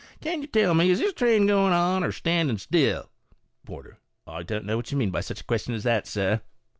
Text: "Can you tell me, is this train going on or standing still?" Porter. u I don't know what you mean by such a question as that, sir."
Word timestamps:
"Can 0.19 0.41
you 0.41 0.47
tell 0.47 0.73
me, 0.73 0.89
is 0.89 0.97
this 0.97 1.13
train 1.13 1.45
going 1.45 1.73
on 1.73 2.03
or 2.03 2.11
standing 2.11 2.57
still?" 2.57 3.11
Porter. 3.67 3.99
u 4.25 4.33
I 4.33 4.41
don't 4.41 4.65
know 4.65 4.75
what 4.75 4.91
you 4.91 4.97
mean 4.97 5.11
by 5.11 5.21
such 5.21 5.41
a 5.41 5.43
question 5.43 5.75
as 5.75 5.83
that, 5.83 6.07
sir." 6.07 6.41